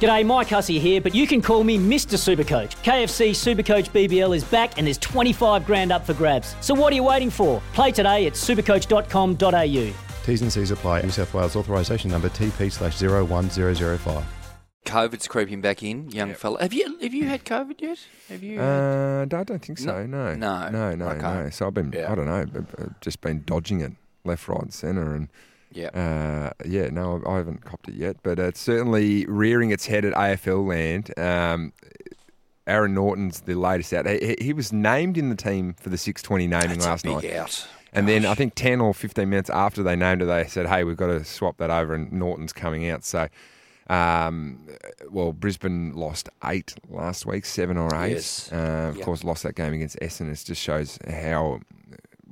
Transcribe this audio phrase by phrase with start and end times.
[0.00, 2.16] G'day, Mike Hussey here, but you can call me Mr.
[2.18, 2.76] Supercoach.
[2.82, 6.54] KFC Supercoach BBL is back and there's 25 grand up for grabs.
[6.60, 7.62] So what are you waiting for?
[7.72, 9.94] Play today at supercoach.com.au.
[10.26, 11.02] T's and C's apply.
[11.02, 14.24] New South Wales authorisation number TP slash 01005.
[14.84, 16.60] COVID's creeping back in, young fella.
[16.62, 17.98] Have you have you had COVID yet?
[18.28, 18.60] Have you?
[18.60, 20.06] Uh, I don't think so.
[20.06, 20.68] No, No.
[20.68, 21.20] no, no, Okay.
[21.22, 21.50] no.
[21.50, 22.12] So I've been, Yeah.
[22.12, 23.92] I don't know, b- b- just been dodging it
[24.24, 25.28] left, right, and centre, and
[25.72, 25.88] yeah.
[25.88, 30.04] uh, yeah, no, I I haven't copped it yet, but it's certainly rearing its head
[30.04, 31.16] at AFL land.
[31.18, 31.72] Um,
[32.66, 34.06] Aaron Naughton's the latest out.
[34.08, 37.24] He, he was named in the team for the 620 naming That's last night.
[37.32, 37.66] out.
[37.92, 40.82] And then I think 10 or 15 minutes after they named it, they said, hey,
[40.84, 43.04] we've got to swap that over, and Norton's coming out.
[43.04, 43.28] So,
[43.88, 44.66] um,
[45.10, 48.12] well, Brisbane lost eight last week, seven or eight.
[48.14, 48.50] Yes.
[48.52, 49.04] Uh, of Yep.
[49.04, 50.28] course, lost that game against Essen.
[50.30, 51.60] It just shows how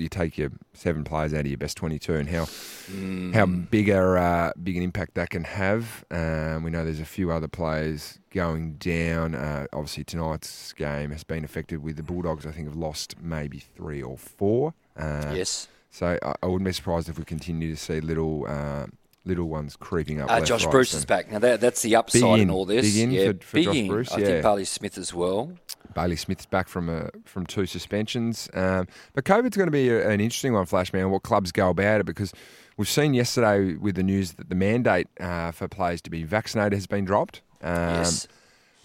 [0.00, 2.44] you take your seven players out of your best 22 and how
[2.90, 3.32] Mm.
[3.34, 6.04] how big a uh, big an impact that can have.
[6.10, 9.34] Um, we know there's a few other players going down.
[9.36, 12.46] Uh, obviously, tonight's game has been affected with the Bulldogs.
[12.46, 14.74] I think have lost maybe three or four.
[14.96, 15.68] Uh, yes.
[15.92, 18.86] So I, I wouldn't be surprised if we continue to see little uh,
[19.24, 20.30] little ones creeping up.
[20.30, 21.38] Uh, Josh right, Bruce is back now.
[21.38, 22.50] That, that's the upside in in.
[22.50, 22.86] all this.
[22.92, 23.86] Big in yeah, for- for big Josh in.
[23.88, 24.26] Bruce, I yeah.
[24.26, 25.52] think Bailey Smith as well.
[25.94, 28.48] Bailey Smith's back from a, from two suspensions.
[28.54, 32.00] Um, but COVID's going to be a, an interesting one, Flashman, what clubs go about
[32.00, 32.32] it because
[32.76, 36.72] we've seen yesterday with the news that the mandate uh, for players to be vaccinated
[36.72, 37.42] has been dropped.
[37.62, 38.28] Um, yes.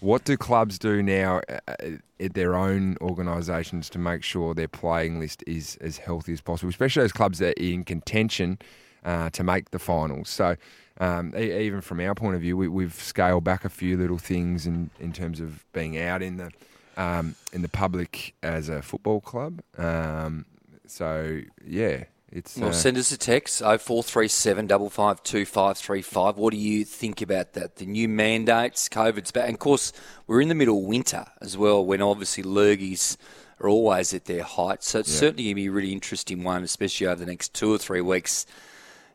[0.00, 1.72] What do clubs do now uh,
[2.20, 6.68] at their own organisations to make sure their playing list is as healthy as possible,
[6.68, 8.58] especially those clubs that are in contention
[9.04, 10.28] uh, to make the finals?
[10.28, 10.56] So,
[11.00, 14.18] um, e- even from our point of view, we, we've scaled back a few little
[14.18, 16.50] things in, in terms of being out in the
[16.96, 19.60] um, in the public as a football club.
[19.76, 20.46] Um,
[20.86, 27.22] so, yeah, it's Well, uh, send us a text 0437 552 What do you think
[27.22, 27.76] about that?
[27.76, 29.46] The new mandates, COVID's back.
[29.46, 29.92] And of course,
[30.26, 33.16] we're in the middle of winter as well, when obviously lurgies
[33.60, 34.82] are always at their height.
[34.82, 35.20] So it's Yeah.
[35.20, 38.00] certainly going to be a really interesting one, especially over the next two or three
[38.02, 38.44] weeks.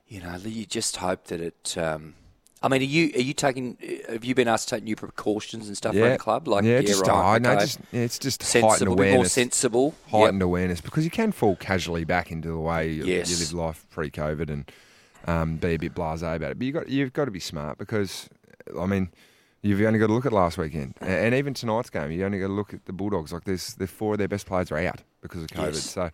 [0.07, 1.77] You know, you just hope that it.
[1.77, 2.15] Um,
[2.63, 3.77] I mean, are you are you taking?
[4.07, 6.47] Have you been asked to take new precautions and stuff yeah, around the club?
[6.47, 7.61] Like, yeah, just right, I know, okay.
[7.61, 9.33] just yeah, it's just heightened sensible, a bit more awareness.
[9.33, 9.95] sensible.
[10.05, 10.11] Yep.
[10.11, 13.31] heightened awareness because you can fall casually back into the way you, Yes.
[13.31, 14.71] you live life pre-COVID and
[15.25, 16.59] um, be a bit blasé about it.
[16.59, 18.29] But you got you've got to be smart because
[18.79, 19.09] I mean
[19.63, 22.11] you've only got to look at last weekend and, even tonight's game.
[22.11, 23.33] You only got to look at the Bulldogs.
[23.33, 25.73] Like there's the four of their best players are out because of COVID.
[25.73, 25.89] Yes.
[25.89, 26.11] So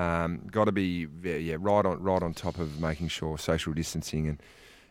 [0.00, 4.28] um, got to be yeah right on right on top of making sure social distancing
[4.28, 4.42] and.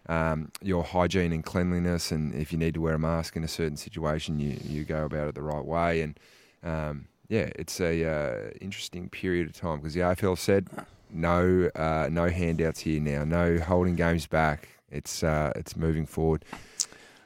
[0.10, 3.48] Um, your hygiene and cleanliness, and if you need to wear a mask in a
[3.48, 6.02] certain situation, you, you go about it the right way.
[6.02, 6.20] And
[6.64, 10.68] um, yeah, it's a uh, interesting period of time because the AFL said
[11.12, 14.70] no uh, no handouts here now, no holding games back.
[14.92, 16.44] It's uh, it's moving forward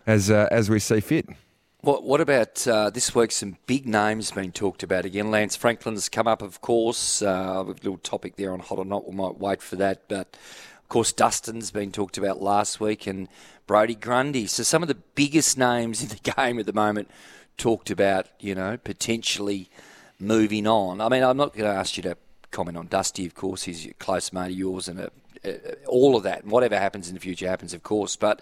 [0.06, 1.28] as uh, as we see fit.
[1.82, 3.34] What, what about uh, this week?
[3.34, 5.32] Some big names being talked about again.
[5.32, 7.22] Lance Franklin's come up, of course.
[7.22, 9.06] Uh, a little topic there on hot or not.
[9.06, 10.08] We might wait for that.
[10.08, 10.38] But
[10.84, 13.28] of course, Dustin's been talked about last week, and
[13.66, 14.46] Brodie Grundy.
[14.48, 17.10] So some of the biggest names in the game at the moment
[17.58, 18.28] talked about.
[18.40, 19.70] You know, potentially
[20.20, 21.02] moving on.
[21.02, 22.18] I mean, I'm not going to ask you to
[22.52, 23.26] comment on Dusty.
[23.26, 25.12] Of course, he's a close mate of yours, and a,
[25.46, 25.52] uh,
[25.88, 26.44] all of that.
[26.44, 28.16] And whatever happens in the future happens, of course.
[28.16, 28.42] But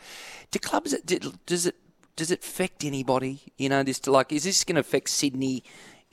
[0.52, 0.94] do clubs?
[1.06, 1.76] do- Does it?
[2.18, 3.40] Does it affect anybody?
[3.58, 5.64] You know, this to like is this going to affect Sydney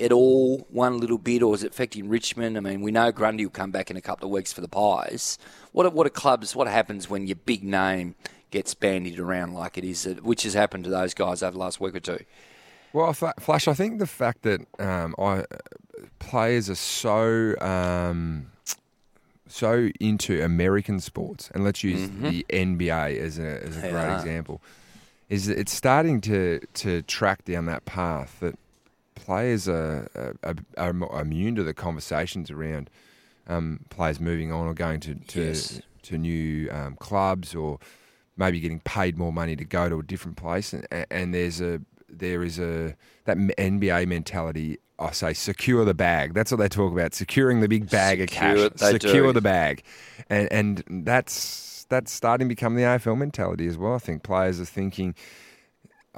[0.00, 2.56] at all, one little bit, or is it affecting Richmond?
[2.56, 4.68] I mean, we know Grundy will come back in a couple of weeks for the
[4.68, 5.38] Pies.
[5.72, 6.54] What are, what are clubs?
[6.54, 8.14] What happens when your big name
[8.50, 11.80] gets bandied around like it is, which has happened to those guys over the last
[11.80, 12.20] week or two?
[12.92, 15.44] Well, Flash, I think the fact that um, I
[16.18, 18.50] players are so um,
[19.46, 24.14] so into American sports, and let's use the NBA as a as a They great
[24.14, 24.62] example,
[25.28, 28.58] is that it's starting to to track down that path that
[29.18, 30.08] players are,
[30.42, 32.88] are, are immune to the conversations around
[33.46, 35.80] um, players moving on or going to to, Yes.
[36.02, 37.78] to new um, clubs or
[38.36, 40.72] maybe getting paid more money to go to a different place.
[40.72, 42.94] And, and there's a there is a
[43.24, 46.34] that NBA mentality I say secure the bag.
[46.34, 48.90] That's what they talk about securing the big bag Secure of cash.
[48.90, 49.32] secure do.
[49.34, 49.82] the bag.
[50.28, 54.22] And and that's that's starting to become the AFL mentality as well I think.
[54.22, 55.14] Players are thinking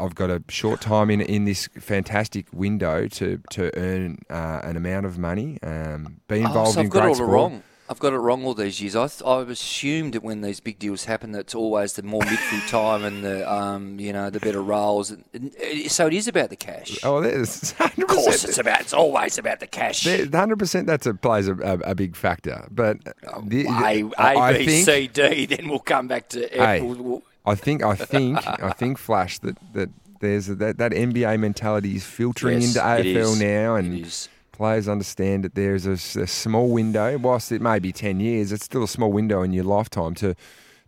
[0.01, 4.77] I've got a short time in in this fantastic window to to earn uh, an
[4.77, 5.59] amount of money.
[5.63, 7.31] Um, be Oh, involved so in I've got great it all sport.
[7.31, 7.63] wrong.
[7.89, 8.95] I've got it wrong all these years.
[8.95, 12.21] I th- I've assumed that when these big deals happen, that it's always the more
[12.23, 15.11] midfield time and the um, you know the better roles.
[15.11, 17.01] And, and, uh, so it is about the cash.
[17.03, 18.81] Oh, there's of course, it's about.
[18.83, 20.05] It's always about the cash.
[20.33, 20.87] Hundred percent.
[20.87, 22.65] That's a plays a, a, a big factor.
[22.71, 22.99] But
[23.43, 23.71] the, A,
[24.17, 25.47] I- I A, B, think- C, D.
[25.47, 26.65] Then we'll come back to F.
[26.65, 29.89] Hey, We'll- we'll- I think I think I think Flash that that
[30.21, 35.45] there's a, that that NBA mentality is filtering Yes, into AFL now, and players understand
[35.45, 35.97] that there's a
[36.27, 37.17] small window.
[37.19, 40.35] Whilst it may be ten years, it's still a small window in your lifetime to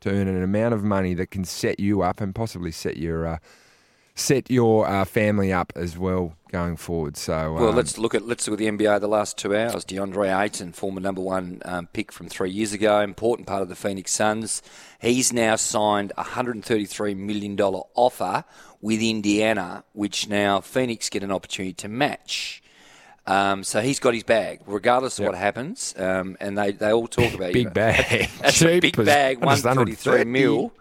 [0.01, 3.27] to earn an amount of money that can set you up and possibly set your
[3.27, 3.39] uh,
[4.15, 7.17] set your uh, family up as well going forward.
[7.17, 9.85] So Well, um, let's look at let's look at the NBA the last two hours.
[9.85, 13.77] DeAndre Ayton, former number one um, pick from three years ago, important part of the
[13.77, 14.63] Phoenix Suns.
[15.01, 18.45] He's now signed a hundred and thirty-three million dollar offer
[18.81, 22.63] with Indiana, which now Phoenix get an opportunity to match.
[23.25, 25.95] Um, so he's got his bag, regardless of what happens.
[25.97, 29.39] Um, and they, they all talk about you big know, bag, That's a big bag,
[29.39, 30.31] one just thirty-three 130.
[30.31, 30.73] mil.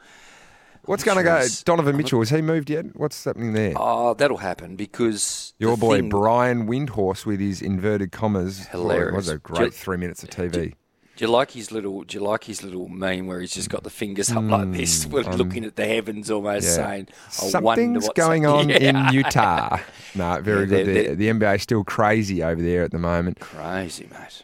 [0.86, 1.46] What's going to go?
[1.66, 2.86] Donovan Mitchell has he moved yet?
[2.96, 3.74] What's happening there?
[3.76, 8.68] Oh, that'll happen because Your boy thing- Brian Windhorst with his inverted commas.
[8.68, 9.12] Hilarious.
[9.12, 10.74] Boy, was a Do great three minutes of TV.
[11.18, 12.04] Do you like his little?
[12.04, 15.06] Do you like his little meme where he's just got the fingers up like this,
[15.12, 16.76] we're looking at the heavens, almost Mm, Yeah.
[16.88, 18.78] saying, "I Something's what's going on Yeah.
[18.78, 19.78] in Utah.
[20.16, 20.88] no, very Yeah, good.
[20.88, 23.40] they're- The, the NBA is still crazy over there at the moment.
[23.40, 24.44] Crazy, mate.